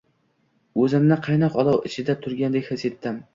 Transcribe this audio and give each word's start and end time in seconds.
O‘zimni 0.85 1.17
qaynoq 1.27 1.59
olov 1.65 1.77
ichida 1.91 2.17
turgandek 2.25 2.73
his 2.73 2.87
etdim. 2.91 3.23